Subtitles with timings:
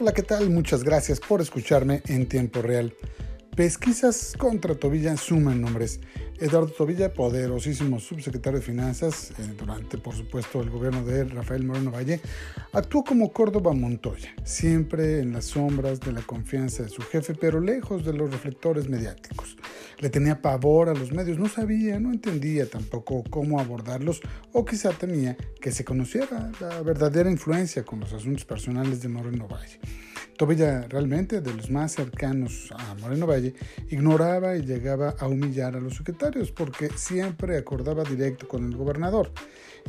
[0.00, 0.48] Hola, ¿qué tal?
[0.48, 2.94] Muchas gracias por escucharme en tiempo real.
[3.54, 6.00] Pesquisas contra Tobilla suman nombres.
[6.38, 11.90] Eduardo Tobilla, poderosísimo subsecretario de Finanzas, eh, durante por supuesto el gobierno de Rafael Moreno
[11.90, 12.18] Valle,
[12.72, 17.60] actuó como Córdoba Montoya, siempre en las sombras de la confianza de su jefe, pero
[17.60, 19.58] lejos de los reflectores mediáticos.
[20.00, 24.22] Le tenía pavor a los medios, no sabía, no entendía tampoco cómo abordarlos
[24.52, 29.46] o quizá temía que se conociera la verdadera influencia con los asuntos personales de Moreno
[29.46, 29.78] Valle.
[30.38, 33.52] Tobilla realmente, de los más cercanos a Moreno Valle,
[33.90, 39.30] ignoraba y llegaba a humillar a los secretarios porque siempre acordaba directo con el gobernador.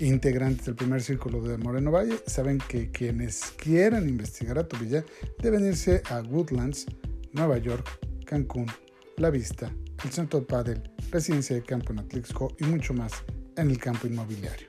[0.02, 5.06] Integrantes del primer círculo de Moreno Valle saben que quienes quieran investigar a Tobilla
[5.42, 6.86] deben irse a Woodlands,
[7.32, 7.88] Nueva York,
[8.26, 8.68] Cancún,
[9.16, 9.72] La Vista,
[10.04, 13.12] el Centro Padel, Residencia de Campo en Atlixco y mucho más
[13.58, 14.68] en el campo inmobiliario.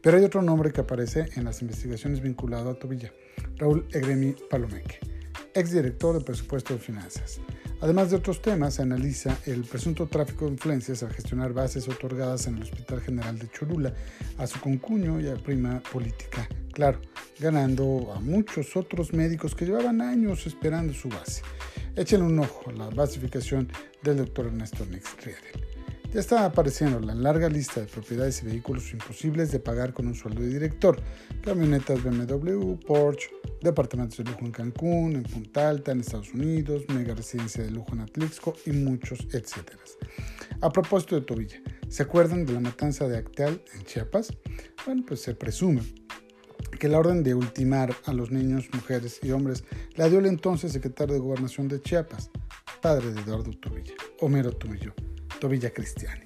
[0.00, 3.12] Pero hay otro nombre que aparece en las investigaciones vinculado a Tobilla,
[3.56, 5.14] Raúl Egremi Palomeque
[5.54, 7.40] exdirector de Presupuesto de Finanzas.
[7.80, 12.46] Además de otros temas, se analiza el presunto tráfico de influencias al gestionar bases otorgadas
[12.46, 13.92] en el Hospital General de Cholula
[14.38, 17.00] a su concuño y a prima política, claro,
[17.38, 21.42] ganando a muchos otros médicos que llevaban años esperando su base.
[21.96, 23.68] Échenle un ojo a la basificación
[24.02, 25.14] del doctor Ernesto Nix
[26.14, 30.14] ya está apareciendo la larga lista de propiedades y vehículos imposibles de pagar con un
[30.14, 31.02] sueldo de director.
[31.42, 37.16] Camionetas BMW, Porsche, departamentos de lujo en Cancún, en Punta Alta, en Estados Unidos, mega
[37.16, 39.80] residencia de lujo en Atlixco y muchos etcétera.
[40.60, 44.32] A propósito de Tobilla, ¿se acuerdan de la matanza de Acteal en Chiapas?
[44.86, 45.82] Bueno, pues se presume
[46.78, 50.72] que la orden de ultimar a los niños, mujeres y hombres la dio el entonces
[50.72, 52.30] secretario de Gobernación de Chiapas,
[52.80, 54.94] padre de Eduardo Tobilla, Homero Tobillo.
[55.48, 56.24] Villa Cristiani,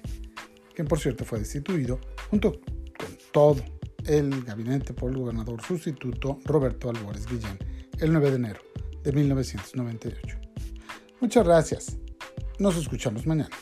[0.73, 3.63] quien por cierto fue destituido junto con todo
[4.05, 7.57] el gabinete por el gobernador sustituto Roberto Álvarez Guillén
[7.99, 8.61] el 9 de enero
[9.03, 10.39] de 1998.
[11.19, 11.97] Muchas gracias.
[12.59, 13.55] Nos escuchamos mañana.